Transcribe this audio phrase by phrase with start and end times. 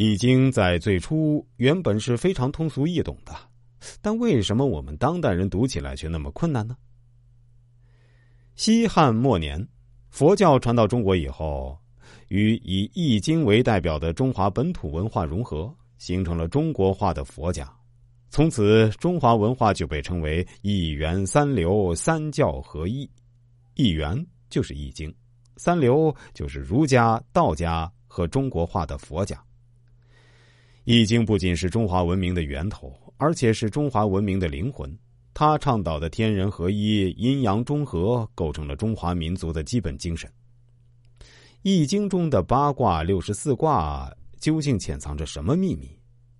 [0.00, 3.34] 易经在最初原本是非常通俗易懂的，
[4.00, 6.76] 但为什么我们当代人读起来却那么困难呢？
[8.54, 9.66] 西汉末年，
[10.08, 11.76] 佛教传到中国以后，
[12.28, 17.68] 与以易经为代表的中华本土文化融合，形成了中国化的佛家。
[18.30, 23.10] 从此，中华文化就被称为一元三流、三教合一。
[23.74, 25.12] 一元就是易经，
[25.56, 29.42] 三流就是儒家、道家和中国化的佛家。
[30.90, 34.90] 易经不仅是中华文明的源头，而且是中华文明的灵魂。
[35.34, 40.32] 它倡导的天人合一、阴阳中和，构成了中华民族的基本精神。
[41.60, 45.90] 易经中的八卦、六十四卦究竟潜藏着什么秘密？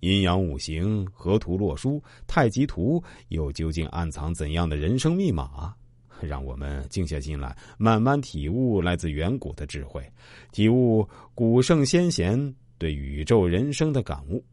[0.00, 5.74] 阴阳五行、河图洛书、太极图又究竟暗藏怎样的人生密码？
[6.20, 10.06] 让我们静下心来，慢慢体悟来自远古的智慧，
[10.52, 12.54] 体悟古圣先贤。
[12.84, 14.44] 对宇宙人生的感悟，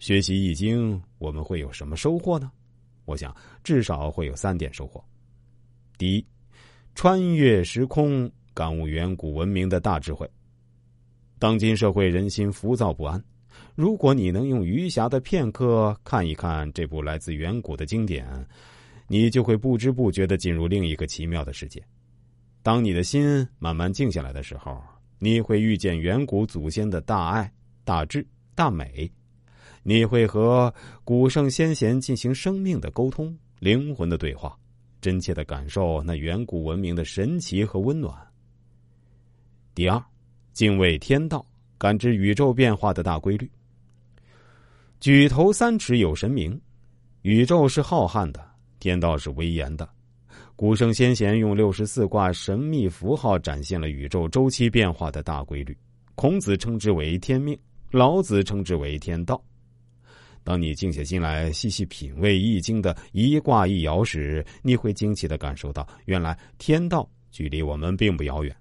[0.00, 2.50] 学习易经，我们会有什么收获呢？
[3.04, 5.00] 我想至少会有三点收获。
[5.96, 6.26] 第一，
[6.96, 10.28] 穿越时空，感悟远古文明的大智慧。
[11.38, 13.24] 当今社会人心浮躁不安，
[13.76, 18.26] 如果你能用余暇的片刻看一看这部来自远古的经典，
[19.06, 21.80] 你就会不知不觉的进入另一个奇妙的世界。
[22.64, 24.82] 当你的心慢慢静下来的时候。
[25.18, 27.50] 你会遇见远古祖先的大爱、
[27.84, 29.10] 大智、大美，
[29.82, 30.72] 你会和
[31.04, 34.58] 古圣先贤进行生命的沟通、灵魂的对话，
[35.00, 38.14] 真切的感受那远古文明的神奇和温暖。
[39.74, 40.02] 第二，
[40.52, 41.44] 敬畏天道，
[41.78, 43.50] 感知宇宙变化的大规律。
[45.00, 46.60] 举头三尺有神明，
[47.22, 48.44] 宇宙是浩瀚的，
[48.80, 49.88] 天道是威严的。
[50.56, 55.76] 古圣先贤用六十四卦神秘符号展现了宇宙周期变化的大规律。
[56.14, 57.56] 孔子称之为天命，
[57.90, 59.38] 老子称之为天道。
[60.42, 68.56] 当你静下心来细细品味《易经》的一卦一爻时，你会惊奇的感受到，原来天道距离我们并不遥远。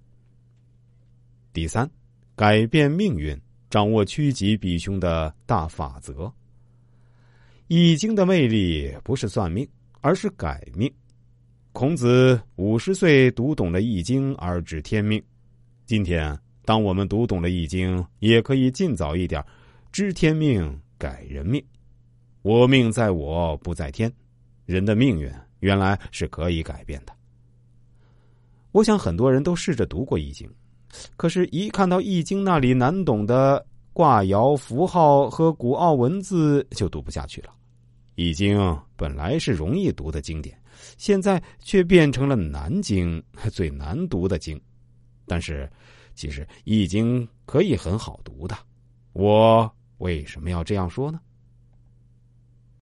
[1.53, 1.89] 第三，
[2.35, 3.39] 改变命运，
[3.69, 6.25] 掌握趋吉避凶的大法则。
[7.69, 9.65] 《易经》的魅力不是算命，
[10.01, 10.93] 而是改命。
[11.75, 15.21] 孔子五十岁读懂了《易经》而知天命。
[15.85, 19.43] 今天，当我们读懂了《易经》，也可以尽早一点
[19.91, 21.61] 知天命、改人命。
[22.43, 24.09] 我命在我不在天，
[24.65, 27.11] 人的命运原来是可以改变的。
[28.71, 30.47] 我想很多人都试着读过《易经》，
[31.17, 37.49] 可是，一看到《易经》那里难懂的卦爻符号和古奥文字，就读不下去了。
[38.15, 38.57] 《易经》
[38.95, 40.57] 本来是容易读的经典。
[40.97, 43.21] 现在却变成了难经，
[43.51, 44.59] 最难读的经。
[45.25, 45.69] 但是，
[46.13, 48.57] 其实《易经》可以很好读的。
[49.13, 51.19] 我为什么要这样说呢？